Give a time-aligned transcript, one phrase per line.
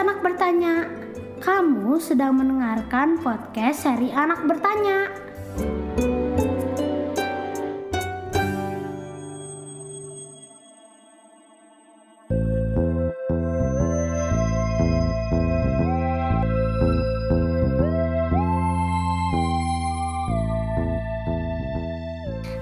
[0.00, 0.88] Anak Bertanya.
[1.44, 5.19] Kamu sedang mendengarkan podcast seri Anak Bertanya.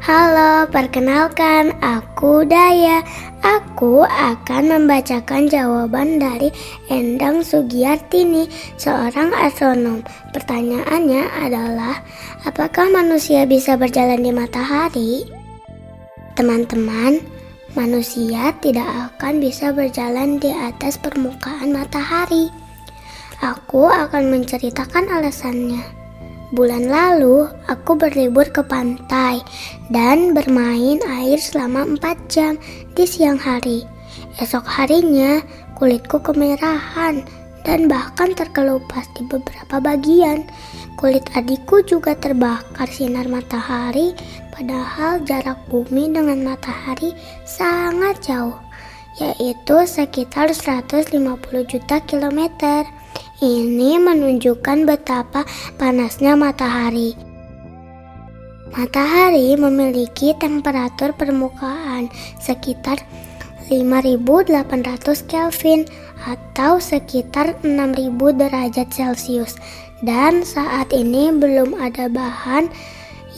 [0.09, 3.05] Halo, perkenalkan aku Daya.
[3.45, 6.49] Aku akan membacakan jawaban dari
[6.89, 8.49] Endang Sugiyartini,
[8.80, 10.01] seorang astronom.
[10.33, 12.01] Pertanyaannya adalah,
[12.49, 15.29] apakah manusia bisa berjalan di matahari?
[16.41, 17.21] Teman-teman,
[17.77, 22.49] manusia tidak akan bisa berjalan di atas permukaan matahari.
[23.45, 26.07] Aku akan menceritakan alasannya.
[26.49, 29.45] Bulan lalu, aku berlibur ke pantai
[29.93, 32.57] dan bermain air selama 4 jam
[32.96, 33.85] di siang hari.
[34.41, 35.45] Esok harinya,
[35.76, 37.21] kulitku kemerahan
[37.69, 40.49] dan bahkan terkelupas di beberapa bagian.
[40.96, 44.16] Kulit adikku juga terbakar sinar matahari,
[44.57, 47.13] padahal jarak bumi dengan matahari
[47.45, 48.57] sangat jauh,
[49.21, 51.13] yaitu sekitar 150
[51.69, 52.88] juta kilometer.
[53.39, 55.47] Ini menunjukkan betapa
[55.79, 57.15] panasnya matahari.
[58.75, 62.11] Matahari memiliki temperatur permukaan
[62.43, 62.99] sekitar
[63.71, 65.87] 5800 Kelvin
[66.27, 67.94] atau sekitar 6000
[68.43, 69.55] derajat Celcius
[70.03, 72.66] dan saat ini belum ada bahan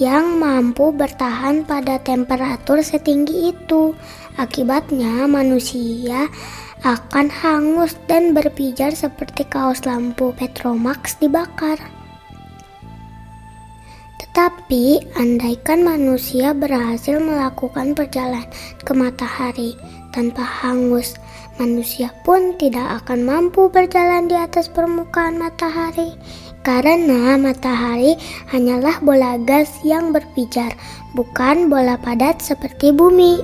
[0.00, 3.92] yang mampu bertahan pada temperatur setinggi itu.
[4.40, 6.32] Akibatnya manusia
[6.80, 11.76] akan hangus dan berpijar seperti kaos lampu Petromax dibakar.
[14.20, 18.46] Tetapi, andaikan manusia berhasil melakukan perjalanan
[18.80, 19.74] ke matahari
[20.14, 21.18] tanpa hangus,
[21.58, 26.14] manusia pun tidak akan mampu berjalan di atas permukaan matahari
[26.60, 28.20] karena matahari
[28.52, 30.76] hanyalah bola gas yang berpijar,
[31.16, 33.40] bukan bola padat seperti bumi.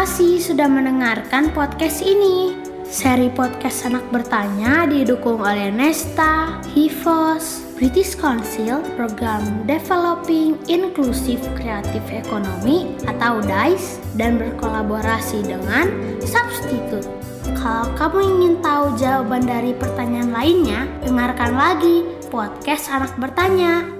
[0.00, 2.56] Kasih sudah mendengarkan podcast ini.
[2.88, 12.96] Seri podcast Anak Bertanya didukung oleh Nesta, Hivos, British Council, Program Developing Inclusive Creative Economy
[13.04, 15.92] atau DICE, dan berkolaborasi dengan
[16.24, 17.04] Substitute.
[17.60, 23.99] Kalau kamu ingin tahu jawaban dari pertanyaan lainnya, dengarkan lagi podcast Anak Bertanya.